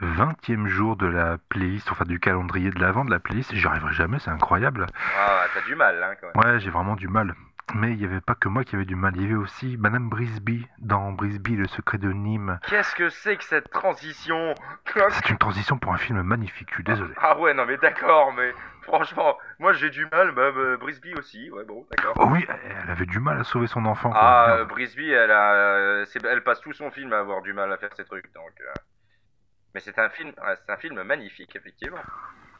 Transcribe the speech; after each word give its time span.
20e 0.00 0.66
jour 0.66 0.96
de 0.96 1.06
la 1.06 1.38
playlist, 1.48 1.90
enfin 1.90 2.04
du 2.04 2.18
calendrier 2.20 2.70
de 2.70 2.80
l'avant 2.80 3.04
de 3.04 3.10
la 3.10 3.20
playlist. 3.20 3.54
J'y 3.54 3.66
arriverai 3.66 3.92
jamais, 3.92 4.18
c'est 4.18 4.30
incroyable. 4.30 4.86
Ah, 5.18 5.44
t'as 5.54 5.60
du 5.62 5.74
mal, 5.74 6.02
hein, 6.02 6.14
quand 6.20 6.28
même. 6.42 6.52
Ouais, 6.54 6.60
j'ai 6.60 6.70
vraiment 6.70 6.96
du 6.96 7.08
mal. 7.08 7.34
Mais 7.74 7.92
il 7.92 7.96
n'y 7.98 8.04
avait 8.04 8.20
pas 8.20 8.34
que 8.34 8.46
moi 8.48 8.62
qui 8.62 8.74
avait 8.76 8.84
du 8.84 8.94
mal. 8.94 9.14
Il 9.16 9.22
y 9.22 9.24
avait 9.24 9.34
aussi 9.34 9.78
Madame 9.78 10.10
Brisby 10.10 10.66
dans 10.80 11.12
Brisby, 11.12 11.56
le 11.56 11.66
secret 11.66 11.96
de 11.96 12.12
Nîmes. 12.12 12.58
Qu'est-ce 12.68 12.94
que 12.94 13.08
c'est 13.08 13.38
que 13.38 13.44
cette 13.44 13.70
transition? 13.70 14.54
C'est 15.10 15.30
une 15.30 15.38
transition 15.38 15.78
pour 15.78 15.94
un 15.94 15.96
film 15.96 16.20
magnifique, 16.22 16.68
je 16.68 16.74
suis 16.74 16.84
désolé. 16.84 17.14
Ah 17.16 17.38
ouais, 17.38 17.54
non 17.54 17.64
mais 17.64 17.78
d'accord, 17.78 18.34
mais 18.34 18.52
franchement, 18.82 19.38
moi 19.58 19.72
j'ai 19.72 19.88
du 19.88 20.06
mal, 20.12 20.34
euh, 20.36 20.76
Brisby 20.76 21.14
aussi, 21.14 21.50
ouais 21.52 21.64
bon, 21.64 21.86
d'accord. 21.90 22.12
Oh 22.18 22.28
oui, 22.30 22.46
elle 22.82 22.90
avait 22.90 23.06
du 23.06 23.18
mal 23.18 23.40
à 23.40 23.44
sauver 23.44 23.66
son 23.66 23.86
enfant. 23.86 24.10
quoi. 24.10 24.20
Ah, 24.20 24.56
euh, 24.58 24.64
Brisby, 24.66 25.10
elle 25.10 25.30
a, 25.30 25.52
euh, 25.54 26.04
elle 26.30 26.42
passe 26.44 26.60
tout 26.60 26.74
son 26.74 26.90
film 26.90 27.14
à 27.14 27.18
avoir 27.20 27.40
du 27.40 27.54
mal 27.54 27.72
à 27.72 27.78
faire 27.78 27.90
ces 27.96 28.04
trucs, 28.04 28.30
donc. 28.34 28.52
euh. 28.60 28.72
Mais 29.74 29.80
c'est 29.80 29.98
un 29.98 30.08
film, 30.08 30.32
c'est 30.36 30.72
un 30.72 30.76
film 30.76 31.02
magnifique, 31.02 31.54
effectivement. 31.56 32.04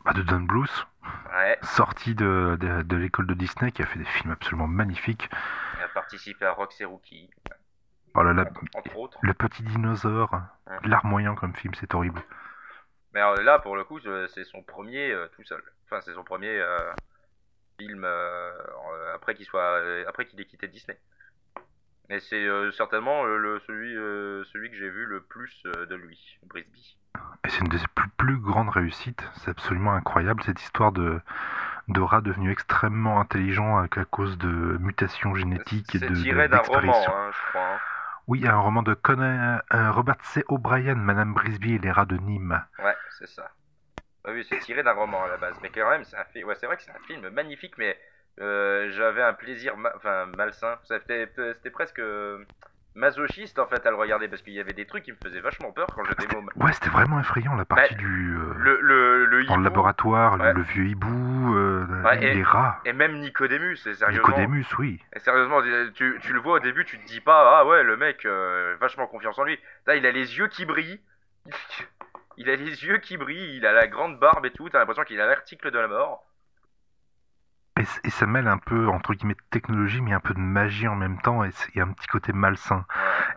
Bah, 0.04 0.12
de 0.12 0.22
Don 0.22 0.40
Bluth, 0.40 0.86
Ouais, 1.32 1.58
sorti 1.62 2.14
de, 2.14 2.56
de, 2.60 2.82
de 2.82 2.96
l'école 2.96 3.26
de 3.26 3.34
Disney, 3.34 3.72
qui 3.72 3.82
a 3.82 3.86
fait 3.86 3.98
des 3.98 4.04
films 4.04 4.32
absolument 4.32 4.66
magnifiques. 4.66 5.28
elle 5.76 5.82
a 5.84 5.88
participé 5.88 6.44
à 6.46 6.52
Rox 6.52 6.80
et 6.80 6.84
Rookie, 6.84 7.30
Oh 8.14 8.20
entre 8.74 8.96
autres. 8.96 9.18
le 9.22 9.34
petit 9.34 9.62
dinosaure, 9.62 10.40
Ouais. 10.66 10.78
larmoyant 10.84 11.34
comme 11.34 11.54
film, 11.54 11.74
c'est 11.74 11.94
horrible. 11.94 12.22
Mais 13.12 13.20
alors, 13.20 13.36
là, 13.36 13.58
pour 13.58 13.76
le 13.76 13.84
coup, 13.84 14.00
c'est 14.00 14.44
son 14.44 14.62
premier 14.62 15.10
euh, 15.12 15.28
tout 15.28 15.44
seul. 15.44 15.62
Enfin, 15.84 16.00
c'est 16.00 16.14
son 16.14 16.24
premier 16.24 16.48
euh, 16.60 16.92
film 17.78 18.04
euh, 18.04 19.14
après 19.14 19.34
qu'il 19.34 19.46
soit, 19.46 19.82
après 20.08 20.26
qu'il 20.26 20.40
ait 20.40 20.46
quitté 20.46 20.68
Disney. 20.68 20.98
Et 22.10 22.20
c'est 22.20 22.44
euh, 22.44 22.70
certainement 22.72 23.24
euh, 23.24 23.36
le, 23.38 23.60
celui, 23.66 23.96
euh, 23.96 24.44
celui 24.52 24.70
que 24.70 24.76
j'ai 24.76 24.90
vu 24.90 25.06
le 25.06 25.22
plus 25.22 25.62
de 25.64 25.94
lui, 25.94 26.38
Brisby. 26.44 26.98
Et 27.44 27.48
c'est 27.50 27.60
une 27.60 27.68
de 27.68 27.78
ses 27.78 27.86
plus, 27.94 28.08
plus 28.16 28.38
grandes 28.38 28.68
réussites. 28.70 29.22
C'est 29.36 29.50
absolument 29.50 29.92
incroyable 29.94 30.42
cette 30.42 30.60
histoire 30.60 30.92
de, 30.92 31.20
de 31.88 32.00
rat 32.00 32.20
devenu 32.20 32.50
extrêmement 32.50 33.20
intelligent 33.20 33.78
à, 33.78 33.84
à 33.84 34.04
cause 34.04 34.38
de 34.38 34.48
mutations 34.80 35.34
génétiques 35.34 35.94
et 35.94 35.98
C'est 35.98 36.10
de 36.10 36.14
tiré 36.22 36.46
de- 36.48 36.52
d'un 36.52 36.60
roman, 36.62 37.04
hein, 37.08 37.30
je 37.32 37.48
crois. 37.50 37.62
hein. 37.74 37.78
Oui, 38.26 38.38
il 38.40 38.44
y 38.44 38.48
a 38.48 38.54
un 38.54 38.58
roman 38.60 38.82
de 38.82 38.94
Conan, 38.94 39.60
euh, 39.74 39.90
Robert 39.92 40.16
C. 40.22 40.44
O'Brien, 40.48 40.94
Madame 40.94 41.34
Brisby 41.34 41.74
et 41.74 41.78
les 41.78 41.90
rats 41.90 42.06
de 42.06 42.16
Nîmes. 42.16 42.62
Ouais, 42.78 42.96
c'est 43.18 43.28
ça. 43.28 43.50
Ah 44.24 44.32
oui, 44.32 44.46
c'est 44.48 44.58
tiré 44.60 44.82
d'un 44.82 44.92
roman 44.92 45.24
à 45.24 45.28
la 45.28 45.36
base, 45.36 45.56
mais 45.62 45.70
quand 45.70 45.88
même, 45.90 46.04
c'est 46.04 46.16
un 46.16 46.24
film. 46.26 46.48
Ouais, 46.48 46.54
c'est 46.54 46.66
vrai 46.66 46.76
que 46.76 46.82
c'est 46.82 46.90
un 46.90 47.06
film 47.06 47.28
magnifique, 47.30 47.76
mais 47.78 47.98
euh, 48.40 48.90
j'avais 48.92 49.22
un 49.22 49.32
plaisir, 49.34 49.76
ma- 49.76 49.92
enfin 49.96 50.26
malsain. 50.36 50.78
C'était, 50.84 51.26
presque 51.70 51.98
euh, 52.00 52.44
masochiste 52.96 53.58
en 53.58 53.66
fait 53.66 53.84
à 53.86 53.90
le 53.90 53.96
regarder 53.96 54.28
parce 54.28 54.40
qu'il 54.42 54.52
y 54.52 54.60
avait 54.60 54.72
des 54.72 54.86
trucs 54.86 55.04
qui 55.04 55.12
me 55.12 55.16
faisaient 55.22 55.40
vachement 55.40 55.72
peur 55.72 55.86
quand 55.94 56.04
j'étais 56.04 56.32
môme. 56.34 56.48
Ouais, 56.56 56.72
c'était 56.72 56.90
vraiment 56.90 57.18
effrayant 57.20 57.54
la 57.56 57.64
partie 57.64 57.94
Bah, 57.94 57.98
du 58.00 58.36
euh, 58.36 58.54
Le, 58.56 58.78
le, 58.80 59.24
le 59.26 59.44
dans 59.44 59.54
le 59.56 59.60
hibou, 59.60 59.64
laboratoire, 59.64 60.36
le- 60.36 60.44
Ouais. 60.44 60.52
le, 60.52 60.62
vieux 60.62 60.86
hibou, 60.86 61.56
euh, 61.56 62.02
Ouais, 62.04 62.18
les 62.18 62.38
et- 62.38 62.42
rats, 62.42 62.80
et 62.84 62.92
même 62.92 63.18
Nicodémus, 63.20 63.76
c'est 63.78 63.94
sérieusement. 63.94 64.28
Nicodemus, 64.28 64.66
oui. 64.78 65.00
Et 65.14 65.18
sérieusement, 65.20 65.60
tu, 65.94 66.18
tu 66.20 66.32
le 66.32 66.40
vois 66.40 66.54
au 66.54 66.60
début, 66.60 66.84
tu 66.84 66.98
te 66.98 67.06
dis 67.06 67.20
pas, 67.20 67.58
ah 67.60 67.66
ouais, 67.66 67.82
le 67.82 67.96
mec, 67.96 68.24
euh, 68.26 68.76
vachement 68.80 69.06
confiance 69.06 69.38
en 69.38 69.44
lui. 69.44 69.58
Là, 69.86 69.96
il 69.96 70.06
a 70.06 70.12
les 70.12 70.38
yeux 70.38 70.48
qui 70.48 70.64
brillent. 70.64 71.00
Il 72.36 72.50
a 72.50 72.56
les 72.56 72.84
yeux 72.84 72.98
qui 72.98 73.16
brillent, 73.16 73.56
il 73.58 73.64
a 73.64 73.72
la 73.72 73.86
grande 73.86 74.18
barbe 74.18 74.44
et 74.44 74.50
tout, 74.50 74.68
t'as 74.68 74.80
l'impression 74.80 75.04
qu'il 75.04 75.20
a 75.20 75.26
l'article 75.26 75.70
de 75.70 75.78
la 75.78 75.86
mort. 75.86 76.24
Et, 77.76 78.10
ça 78.10 78.26
mêle 78.26 78.46
un 78.46 78.58
peu 78.58 78.86
entre 78.88 79.14
guillemets 79.14 79.34
de 79.34 79.40
technologie, 79.50 80.00
mais 80.00 80.12
un 80.12 80.20
peu 80.20 80.32
de 80.32 80.38
magie 80.38 80.86
en 80.86 80.94
même 80.94 81.20
temps, 81.20 81.44
et 81.44 81.50
il 81.74 81.78
y 81.78 81.80
a 81.80 81.84
un 81.84 81.92
petit 81.92 82.06
côté 82.06 82.32
malsain. 82.32 82.86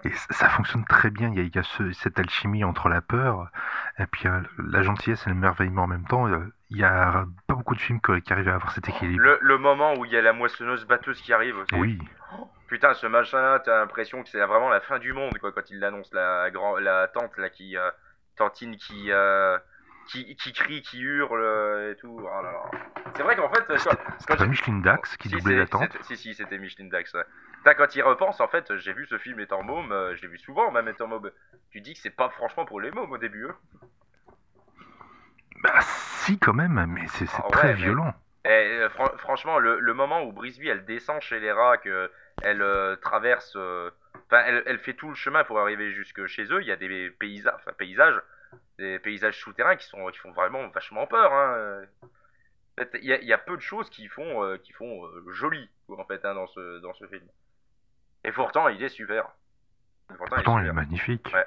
Et 0.04 0.12
ça 0.30 0.48
fonctionne 0.50 0.86
très 0.86 1.10
bien. 1.10 1.30
Il 1.30 1.38
y 1.38 1.40
a, 1.40 1.44
il 1.44 1.56
y 1.56 1.58
a 1.58 1.64
ce- 1.64 1.92
cette 1.94 2.20
alchimie 2.20 2.64
entre 2.64 2.88
la 2.88 3.02
peur 3.02 3.50
et 3.98 4.06
puis 4.06 4.28
euh, 4.28 4.42
la 4.60 4.84
gentillesse 4.84 5.26
et 5.26 5.30
le 5.32 5.36
merveillement 5.36 5.84
en 5.84 5.88
même 5.88 6.06
temps. 6.06 6.28
Euh, 6.28 6.54
Il 6.70 6.78
y 6.78 6.84
a 6.84 7.26
pas 7.48 7.56
beaucoup 7.56 7.74
de 7.76 7.80
films 7.82 8.00
qui 8.02 8.34
arrivent 8.34 8.50
à 8.50 8.56
avoir 8.56 8.72
cet 8.74 8.88
équilibre. 8.90 9.24
Le, 9.24 9.40
le 9.42 9.58
moment 9.58 9.96
où 9.96 10.06
il 10.06 10.12
y 10.12 10.18
a 10.18 10.22
la 10.22 10.34
moissonneuse 10.34 10.86
batteuse 10.86 11.20
qui 11.22 11.34
arrive 11.34 11.58
aussi. 11.58 11.76
Oui, 11.76 12.00
Putain, 12.68 12.94
ce 12.94 13.08
machin-là, 13.08 13.60
t'as 13.60 13.80
l'impression 13.80 14.22
que 14.24 14.30
c'est 14.30 14.40
vraiment 14.46 14.70
la 14.70 14.82
fin 14.82 15.00
du 15.00 15.14
monde, 15.14 15.38
quoi, 15.40 15.54
quand 15.54 15.70
il 15.70 15.80
l'annonce, 15.80 16.12
la, 16.14 16.50
la 16.82 17.08
tante, 17.08 17.38
là, 17.38 17.50
qui, 17.50 17.78
euh, 17.78 17.90
tantine 18.36 18.76
qui, 18.76 19.10
euh, 19.12 19.58
qui, 20.08 20.36
qui 20.36 20.54
crie, 20.54 20.82
qui 20.82 21.02
hurle, 21.02 21.42
euh, 21.42 21.92
et 21.92 21.96
tout. 21.98 22.18
Oh 22.20 22.42
là 22.42 22.52
là. 22.52 22.72
C'est 23.16 23.24
vrai 23.24 23.36
qu'en 23.36 23.50
fait, 23.50 23.64
quand 23.68 23.78
c'était 24.20 24.36
pas 24.38 24.46
Micheline 24.46 24.82
Dax 24.82 25.18
qui 25.18 25.30
Si, 25.30 25.36
doublait 25.36 25.66
c'est- 25.66 25.80
la 25.80 25.86
c'était- 25.88 26.04
Si, 26.04 26.18
si, 26.18 26.34
c'était 26.34 26.58
Micheline 26.58 26.90
Dax. 26.90 27.14
ouais. 27.14 27.76
Quand 27.76 27.96
il 27.96 28.02
repense, 28.04 28.40
en 28.40 28.48
fait, 28.48 28.76
j'ai 28.78 28.94
vu 28.94 29.06
ce 29.08 29.18
film 29.18 29.40
étant 29.40 29.62
môme, 29.64 29.92
euh, 29.92 30.16
je 30.16 30.22
l'ai 30.22 30.28
vu 30.30 30.38
souvent, 30.38 30.72
même 30.72 30.88
étant 30.88 31.08
môme. 31.08 31.30
Tu 31.72 31.82
dis 31.82 31.94
que 31.94 32.00
c'est 32.00 32.10
pas 32.16 32.30
franchement 32.30 32.66
pour 32.66 32.80
les 32.82 32.92
mômes 32.92 33.12
au 33.12 33.18
début, 33.18 33.46
hein. 33.48 33.56
Bah 35.64 35.80
si 35.82 36.38
quand 36.38 36.54
même, 36.54 36.86
mais 36.88 37.08
c'est 37.08 37.26
c'est 37.26 37.38
Ah 37.42 37.46
ouais, 37.46 37.52
très 37.52 37.68
mais- 37.70 37.74
violent. 37.74 38.14
Et, 38.46 38.50
euh, 38.50 38.90
fran- 38.90 39.18
franchement, 39.18 39.60
le, 39.60 39.80
le 39.80 39.94
moment 39.94 40.24
où 40.24 40.32
Brisby 40.32 40.70
elle 40.70 40.86
descend 40.86 41.20
chez 41.22 41.40
les 41.40 41.52
rats, 41.52 41.78
que 41.78 42.10
elle 42.42 42.62
euh, 42.62 42.96
traverse, 42.98 43.54
euh, 43.58 43.90
enfin, 44.32 44.44
elle, 44.46 44.64
elle 44.68 44.80
fait 44.80 44.94
tout 44.94 45.10
le 45.10 45.16
chemin 45.16 45.44
pour 45.44 45.60
arriver 45.60 45.92
jusque 45.92 46.26
chez 46.28 46.44
eux. 46.54 46.62
Il 46.62 46.68
y 46.68 46.72
a 46.72 46.76
des 46.78 47.10
paysages, 47.10 47.60
paysages, 47.78 48.22
des 48.78 49.00
paysages 49.00 49.40
souterrains 49.40 49.76
qui 49.76 49.86
sont, 49.88 50.06
qui 50.08 50.20
font 50.20 50.32
vraiment 50.32 50.68
vachement 50.70 51.08
peur. 51.08 51.34
Hein. 51.34 51.82
En 52.04 52.82
fait, 52.84 52.92
il 53.02 53.06
y, 53.06 53.14
a, 53.14 53.20
il 53.20 53.28
y 53.28 53.34
a 53.34 53.38
peu 53.38 53.56
de 53.56 53.62
choses 53.62 53.90
qui 53.90 54.08
font, 54.08 54.44
euh, 54.44 54.58
qui 54.58 54.72
font 54.74 55.06
euh, 55.06 55.32
joli, 55.32 55.68
en 55.90 56.06
fait, 56.06 56.24
hein, 56.26 56.36
dans 56.36 56.48
ce, 56.48 56.80
dans 56.80 56.94
ce 56.94 57.08
film. 57.08 57.26
Et 58.24 58.32
pourtant, 58.32 58.68
il 58.68 58.82
est 58.84 58.90
super. 58.90 59.30
Et 60.12 60.16
pourtant, 60.16 60.60
il 60.60 60.66
est 60.66 60.70
il 60.70 60.74
magnifique. 60.74 61.32
Ouais. 61.34 61.46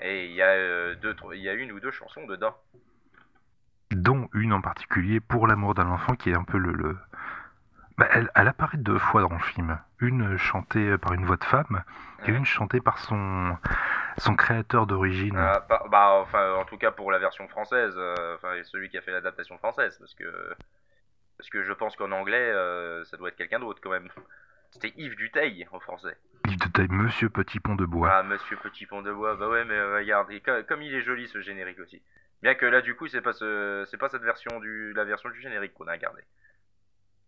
Et 0.00 0.26
il 0.26 0.32
y 0.32 0.40
a 0.40 0.48
euh, 0.48 0.94
deux, 0.94 1.14
il 1.34 1.40
y 1.40 1.48
a 1.48 1.52
une 1.52 1.72
ou 1.72 1.80
deux 1.80 1.90
chansons 1.90 2.24
dedans. 2.26 2.56
Dont 3.90 4.28
une 4.32 4.52
en 4.54 4.62
particulier, 4.62 5.20
Pour 5.20 5.46
l'amour 5.46 5.74
d'un 5.74 5.88
enfant, 5.88 6.14
qui 6.14 6.30
est 6.30 6.34
un 6.34 6.44
peu 6.44 6.56
le... 6.56 6.72
le- 6.72 6.96
Bah, 7.98 8.08
elle, 8.12 8.30
elle 8.34 8.48
apparaît 8.48 8.78
deux 8.78 8.98
fois 8.98 9.20
dans 9.20 9.34
le 9.34 9.40
film. 9.40 9.78
Une 9.98 10.38
chantée 10.38 10.96
par 10.96 11.12
une 11.12 11.26
voix 11.26 11.36
de 11.36 11.44
femme, 11.44 11.84
et 12.24 12.30
une 12.30 12.46
chantée 12.46 12.80
par 12.80 12.98
son, 12.98 13.58
son 14.20 14.36
créateur 14.36 14.86
d'origine. 14.86 15.36
Ah, 15.36 15.64
bah, 15.68 15.84
bah, 15.90 16.10
enfin, 16.20 16.54
en 16.54 16.64
tout 16.64 16.78
cas 16.78 16.90
pour 16.90 17.10
la 17.10 17.18
version 17.18 17.48
française, 17.48 17.94
euh, 17.96 18.34
enfin 18.36 18.54
celui 18.64 18.88
qui 18.88 18.98
a 18.98 19.02
fait 19.02 19.12
l'adaptation 19.12 19.58
française, 19.58 19.96
parce 19.98 20.14
que 20.14 20.54
parce 21.38 21.50
que 21.50 21.64
je 21.64 21.72
pense 21.72 21.96
qu'en 21.96 22.12
anglais, 22.12 22.36
euh, 22.52 23.04
ça 23.06 23.16
doit 23.16 23.28
être 23.30 23.36
quelqu'un 23.36 23.60
d'autre 23.60 23.80
quand 23.82 23.90
même. 23.90 24.08
C'était 24.72 24.92
Yves 24.96 25.16
Duteil 25.16 25.66
en 25.72 25.80
français. 25.80 26.16
De 26.44 26.68
taille 26.72 26.88
Monsieur 26.90 27.28
Petit 27.28 27.58
Pont 27.60 27.74
de 27.74 27.84
Bois. 27.84 28.10
Ah, 28.12 28.22
Monsieur 28.22 28.56
Petit 28.56 28.86
Pont 28.86 29.02
de 29.02 29.12
Bois, 29.12 29.36
bah 29.36 29.48
ouais, 29.48 29.64
mais 29.64 29.74
euh, 29.74 29.96
regarde, 29.96 30.30
et 30.30 30.40
comme 30.40 30.82
il 30.82 30.94
est 30.94 31.02
joli 31.02 31.26
ce 31.28 31.40
générique 31.40 31.80
aussi. 31.80 32.02
Bien 32.42 32.54
que 32.54 32.66
là, 32.66 32.80
du 32.80 32.94
coup, 32.94 33.06
c'est 33.08 33.20
pas 33.20 33.32
ce, 33.32 33.84
c'est 33.90 33.98
pas 33.98 34.08
cette 34.08 34.22
version 34.22 34.60
du, 34.60 34.92
la 34.94 35.04
version 35.04 35.28
du 35.30 35.40
générique 35.40 35.74
qu'on 35.74 35.88
a 35.88 35.96
gardé. 35.98 36.22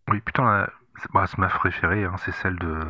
Oui, 0.08 0.20
putain, 0.20 0.44
la- 0.44 0.70
c'est 1.00 1.10
bah, 1.12 1.26
c'est 1.26 1.38
ma 1.38 1.48
préférée, 1.48 2.04
hein, 2.04 2.16
c'est 2.18 2.32
celle 2.32 2.56
de 2.58 2.80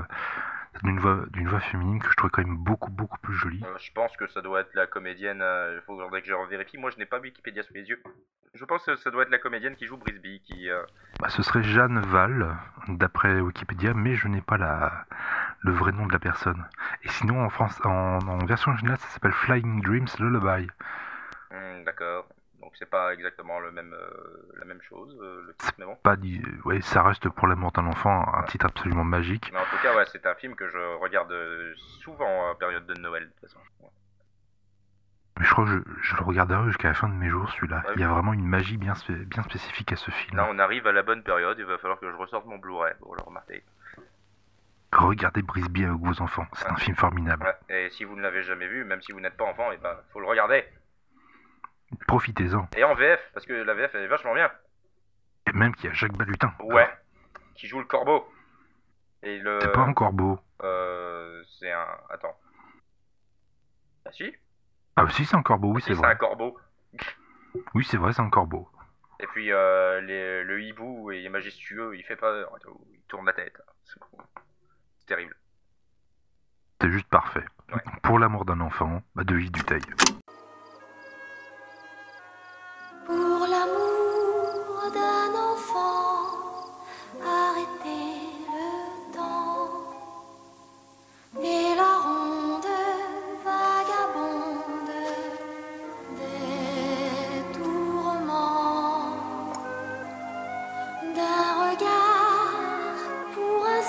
d'une 0.82 0.98
voix, 0.98 1.24
d'une 1.30 1.48
voix 1.48 1.60
féminine 1.60 2.00
que 2.00 2.10
je 2.10 2.16
trouvais 2.16 2.30
quand 2.30 2.42
même 2.44 2.56
beaucoup, 2.56 2.90
beaucoup 2.90 3.18
plus 3.18 3.34
jolie. 3.34 3.62
Euh, 3.64 3.76
je 3.78 3.92
pense 3.92 4.16
que 4.16 4.26
ça 4.28 4.40
doit 4.42 4.60
être 4.60 4.74
la 4.74 4.86
comédienne. 4.86 5.42
euh, 5.42 5.78
Il 5.78 5.82
faudrait 5.84 6.22
que 6.22 6.28
je 6.28 6.32
revérifie. 6.34 6.78
Moi, 6.78 6.90
je 6.90 6.98
n'ai 6.98 7.06
pas 7.06 7.18
Wikipédia 7.20 7.62
sous 7.62 7.74
les 7.74 7.88
yeux. 7.88 8.02
Je 8.54 8.64
pense 8.64 8.84
que 8.84 8.96
ça 8.96 9.10
doit 9.10 9.22
être 9.22 9.30
la 9.30 9.38
comédienne 9.38 9.76
qui 9.76 9.86
joue 9.86 9.96
Brisby, 9.96 10.40
qui. 10.42 10.68
euh, 10.70 10.82
Bah, 11.20 11.28
ce 11.28 11.42
serait 11.42 11.62
Jeanne 11.62 12.00
Val, 12.00 12.56
d'après 12.88 13.40
Wikipédia, 13.40 13.94
mais 13.94 14.14
je 14.14 14.28
n'ai 14.28 14.40
pas 14.42 14.58
la, 14.58 15.06
le 15.60 15.72
vrai 15.72 15.92
nom 15.92 16.06
de 16.06 16.12
la 16.12 16.18
personne. 16.18 16.64
Et 17.02 17.08
sinon, 17.08 17.42
en, 17.44 17.48
France, 17.50 17.80
en, 17.84 18.18
en 18.18 18.44
version 18.44 18.72
originale, 18.72 18.98
ça 18.98 19.08
s'appelle 19.08 19.32
Flying 19.32 19.82
Dreams 19.82 20.08
Lullaby. 20.18 20.68
Hmm, 21.50 21.84
D'accord. 21.84 22.26
Donc 22.72 22.78
c'est 22.78 22.88
pas 22.88 23.12
exactement 23.12 23.60
le 23.60 23.70
même, 23.70 23.92
euh, 23.92 24.48
la 24.58 24.64
même 24.64 24.80
chose, 24.80 25.14
euh, 25.20 25.44
le 25.46 25.54
titre, 25.56 25.74
mais 25.76 25.84
bon. 25.84 25.94
Pas 25.96 26.16
dit, 26.16 26.40
ouais, 26.64 26.80
ça 26.80 27.02
reste 27.02 27.28
pour 27.28 27.46
l'amour 27.46 27.70
d'un 27.72 27.84
enfant 27.86 28.24
un 28.34 28.44
titre 28.44 28.64
absolument 28.64 29.04
magique. 29.04 29.50
Mais 29.52 29.58
en 29.58 29.64
tout 29.64 29.76
cas, 29.82 29.94
ouais, 29.94 30.06
c'est 30.10 30.24
un 30.24 30.34
film 30.36 30.54
que 30.56 30.66
je 30.70 30.78
regarde 30.98 31.30
euh, 31.32 31.74
souvent 31.76 32.48
en 32.50 32.54
période 32.54 32.86
de 32.86 32.94
Noël, 32.94 33.24
de 33.24 33.28
toute 33.28 33.40
façon. 33.40 33.58
Ouais. 33.80 33.90
Mais 35.38 35.44
je 35.44 35.50
crois 35.52 35.66
que 35.66 35.70
je, 35.70 35.78
je 36.00 36.16
le 36.16 36.22
regarderai 36.22 36.64
jusqu'à 36.68 36.88
la 36.88 36.94
fin 36.94 37.10
de 37.10 37.14
mes 37.14 37.28
jours, 37.28 37.50
celui-là. 37.50 37.82
Il 37.94 38.00
y 38.00 38.04
a 38.04 38.08
vraiment 38.08 38.32
une 38.32 38.46
magie 38.46 38.78
bien, 38.78 38.94
spé- 38.94 39.22
bien 39.26 39.42
spécifique 39.42 39.92
à 39.92 39.96
ce 39.96 40.10
film. 40.10 40.38
Là, 40.38 40.46
on 40.48 40.58
arrive 40.58 40.86
à 40.86 40.92
la 40.92 41.02
bonne 41.02 41.22
période, 41.22 41.58
il 41.58 41.66
va 41.66 41.76
falloir 41.76 42.00
que 42.00 42.10
je 42.10 42.16
ressorte 42.16 42.46
mon 42.46 42.56
Blu-ray 42.56 42.94
pour 43.00 43.14
le 43.14 43.22
remarquer. 43.22 43.62
Regardez 44.94 45.42
Brisby 45.42 45.84
avec 45.84 45.98
vos 46.00 46.22
enfants, 46.22 46.46
c'est 46.54 46.68
un 46.70 46.76
film 46.76 46.96
formidable. 46.96 47.54
Et 47.68 47.90
si 47.90 48.04
vous 48.04 48.16
ne 48.16 48.22
l'avez 48.22 48.42
jamais 48.44 48.66
vu, 48.68 48.84
même 48.84 49.02
si 49.02 49.12
vous 49.12 49.20
n'êtes 49.20 49.36
pas 49.36 49.44
enfant, 49.44 49.70
et 49.72 49.76
ben, 49.76 49.94
faut 50.10 50.20
le 50.20 50.26
regarder. 50.26 50.64
Profitez-en. 52.06 52.68
Et 52.76 52.84
en 52.84 52.94
VF, 52.94 53.20
parce 53.34 53.46
que 53.46 53.52
la 53.52 53.74
VF 53.74 53.94
elle 53.94 54.02
est 54.04 54.08
vachement 54.08 54.34
bien. 54.34 54.50
Et 55.46 55.52
même 55.52 55.74
qu'il 55.74 55.86
y 55.86 55.88
a 55.88 55.92
Jacques 55.92 56.16
Balutin. 56.16 56.54
Ouais. 56.60 56.88
Qui 57.54 57.66
joue 57.68 57.78
le 57.80 57.84
corbeau. 57.84 58.26
Et 59.22 59.38
le. 59.38 59.58
C'est 59.60 59.72
pas 59.72 59.80
un 59.82 59.92
corbeau. 59.94 60.38
Euh, 60.62 61.42
c'est 61.58 61.70
un. 61.72 61.86
Attends. 62.10 62.36
Ah 64.04 64.12
si 64.12 64.34
Ah 64.96 65.08
si, 65.10 65.24
c'est 65.24 65.36
un 65.36 65.42
corbeau, 65.42 65.72
oui, 65.72 65.80
Si, 65.82 65.88
c'est 65.88 65.94
c'est 65.94 66.00
vrai. 66.00 66.12
un 66.12 66.16
corbeau. 66.16 66.58
Oui, 67.74 67.84
c'est 67.84 67.96
vrai, 67.96 68.12
c'est 68.12 68.22
un 68.22 68.30
corbeau. 68.30 68.68
Et 69.20 69.26
puis 69.28 69.52
euh, 69.52 70.00
les- 70.00 70.42
le 70.42 70.62
hibou 70.62 71.12
il 71.12 71.24
est 71.24 71.28
majestueux, 71.28 71.96
il 71.96 72.02
fait 72.02 72.16
peur, 72.16 72.50
il 72.92 73.00
tourne 73.08 73.26
la 73.26 73.32
tête. 73.32 73.60
C'est 73.84 74.00
c'est 74.98 75.06
terrible. 75.06 75.36
C'est 76.80 76.90
juste 76.90 77.08
parfait. 77.08 77.44
Ouais. 77.72 77.80
Pour 78.02 78.18
l'amour 78.18 78.44
d'un 78.44 78.60
enfant, 78.60 79.02
bah, 79.14 79.22
de 79.22 79.38
Yves 79.38 79.52
Duteil. 79.52 79.82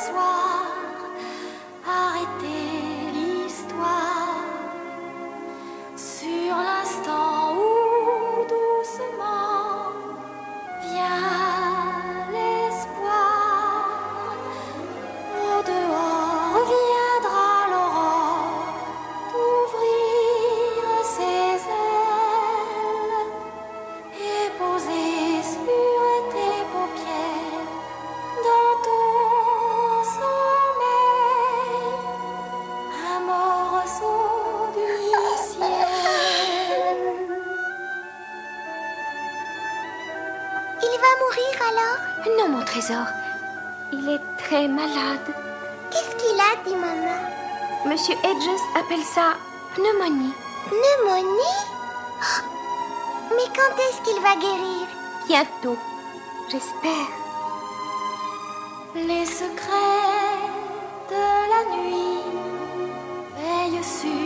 this 0.04 0.14
one. 0.14 0.33
Il 40.86 41.00
va 41.00 41.12
mourir 41.22 41.54
alors 41.70 42.38
Non, 42.38 42.58
mon 42.58 42.66
trésor. 42.66 43.06
Il 43.94 44.10
est 44.10 44.22
très 44.38 44.68
malade. 44.68 45.28
Qu'est-ce 45.90 46.16
qu'il 46.18 46.40
a, 46.40 46.56
dit 46.66 46.76
maman 46.76 47.20
Monsieur 47.86 48.16
Edges 48.16 48.64
appelle 48.78 49.04
ça 49.04 49.36
pneumonie. 49.76 50.34
Pneumonie 50.68 51.58
oh, 52.22 52.44
Mais 53.30 53.48
quand 53.56 53.76
est-ce 53.78 54.02
qu'il 54.02 54.22
va 54.22 54.36
guérir 54.36 54.88
Bientôt, 55.28 55.78
j'espère. 56.50 57.10
Les 58.96 59.26
secrets 59.26 60.38
de 61.10 61.24
la 61.52 61.78
nuit 61.78 62.24
veillent 63.38 63.84
sur. 63.84 64.23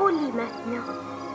On 0.00 0.08
lit 0.08 0.32
maintenant. 0.32 1.31